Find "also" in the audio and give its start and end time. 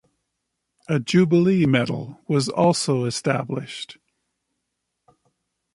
2.49-3.05